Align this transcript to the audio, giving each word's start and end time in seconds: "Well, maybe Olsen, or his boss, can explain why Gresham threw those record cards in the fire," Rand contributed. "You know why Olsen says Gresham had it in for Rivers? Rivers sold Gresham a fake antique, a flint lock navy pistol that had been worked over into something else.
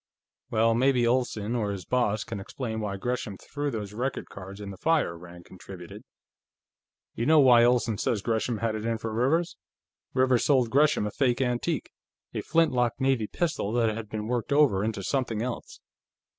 "Well, 0.49 0.73
maybe 0.73 1.05
Olsen, 1.05 1.55
or 1.55 1.69
his 1.69 1.85
boss, 1.85 2.23
can 2.23 2.39
explain 2.39 2.79
why 2.79 2.97
Gresham 2.97 3.37
threw 3.37 3.69
those 3.69 3.93
record 3.93 4.29
cards 4.31 4.59
in 4.59 4.71
the 4.71 4.77
fire," 4.77 5.15
Rand 5.15 5.45
contributed. 5.45 6.01
"You 7.13 7.27
know 7.27 7.39
why 7.39 7.63
Olsen 7.63 7.99
says 7.99 8.23
Gresham 8.23 8.57
had 8.57 8.73
it 8.73 8.83
in 8.83 8.97
for 8.97 9.13
Rivers? 9.13 9.57
Rivers 10.15 10.43
sold 10.43 10.71
Gresham 10.71 11.05
a 11.05 11.11
fake 11.11 11.39
antique, 11.39 11.91
a 12.33 12.41
flint 12.41 12.71
lock 12.71 12.99
navy 12.99 13.27
pistol 13.27 13.71
that 13.73 13.95
had 13.95 14.09
been 14.09 14.25
worked 14.25 14.51
over 14.51 14.83
into 14.83 15.03
something 15.03 15.43
else. 15.43 15.79